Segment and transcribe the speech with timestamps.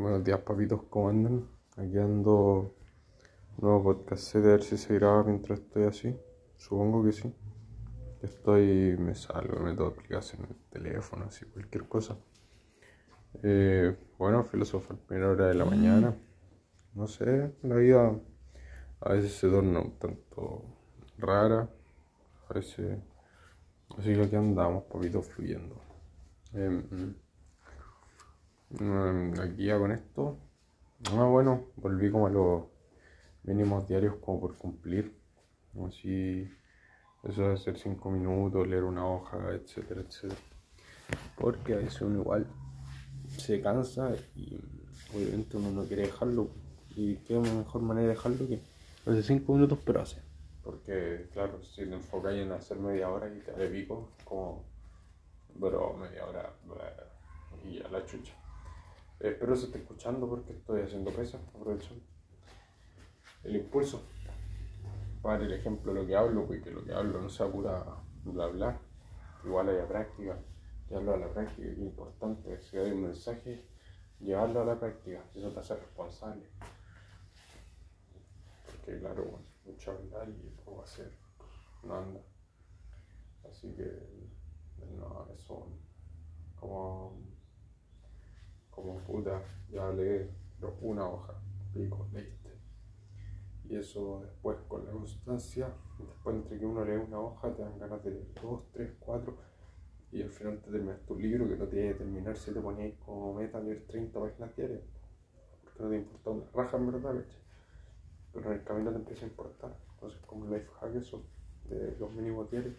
[0.00, 1.46] Buenos días, papitos, ¿cómo andan?
[1.76, 2.74] Aquí ando
[3.58, 6.16] nuevo podcast, a ver si se graba mientras estoy así.
[6.56, 7.30] Supongo que sí.
[8.22, 12.16] Estoy, me salgo, me meto aplicación en el teléfono, así, cualquier cosa.
[13.42, 16.16] Eh, bueno, filosofar primera hora de la mañana.
[16.94, 18.18] No sé, la vida
[19.02, 20.62] a veces se torna un tanto
[21.18, 21.68] rara.
[22.48, 22.98] A veces,
[23.98, 25.78] así que aquí andamos, papitos, fluyendo.
[26.54, 27.14] Em, Mm,
[29.42, 30.38] aquí ya con esto.
[31.12, 32.64] Ah, bueno, volví como a los
[33.42, 35.14] mínimos diarios como por cumplir.
[35.92, 36.48] Si
[37.22, 40.40] eso de hacer cinco minutos, leer una hoja, etcétera, etcétera.
[41.36, 42.46] Porque a veces uno igual
[43.36, 44.58] se cansa y
[45.14, 46.48] obviamente uno no quiere dejarlo.
[46.96, 48.60] Y qué mejor manera de dejarlo que
[49.06, 50.20] hace cinco minutos pero hace.
[50.62, 54.64] Porque claro, si te enfocas en hacer media hora y te pico, como,
[55.58, 56.52] pero media hora
[57.64, 58.39] y a la chucha.
[59.20, 62.02] Espero se esté escuchando porque estoy haciendo pesas, aprovechando.
[63.44, 64.02] El impulso.
[65.20, 67.84] Para el ejemplo lo que hablo, porque lo que hablo no sea pura
[68.24, 68.80] bla bla.
[69.44, 70.38] Igual haya práctica.
[70.88, 72.62] Llevarlo a la práctica, es importante.
[72.62, 73.62] Si hay un mensaje,
[74.20, 75.22] llevarlo a la práctica.
[75.34, 76.46] Eso te hace responsable.
[78.64, 81.12] Porque claro, bueno, mucho hablar y poco hacer.
[81.82, 82.20] No anda.
[83.50, 83.84] Así que
[84.96, 85.66] no, eso
[86.58, 87.30] como
[88.70, 90.28] como puta, ya leí
[90.82, 91.34] una hoja,
[91.72, 92.50] pico, leíste.
[93.68, 97.78] Y eso después con la constancia, después entre que uno lee una hoja te dan
[97.78, 99.36] ganas de leer dos, tres, cuatro,
[100.12, 102.92] y al final te terminas tu libro que no tiene que terminar si te ponías
[103.04, 104.82] como meta leer 30 páginas diarias,
[105.62, 107.24] porque no te importa una raja en verdad,
[108.32, 109.76] Pero en el camino te empieza a importar.
[109.94, 111.22] Entonces, como life hack, eso,
[111.68, 112.74] de los mínimos diarios.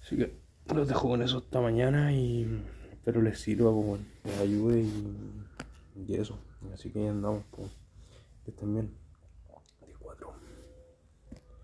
[0.00, 0.38] Así que
[0.72, 2.62] los dejo con eso esta mañana y
[3.04, 6.38] espero les sirva, pues, les ayude y, y, eso.
[6.72, 7.70] Así que andamos, pues,
[8.46, 9.03] que estén bien.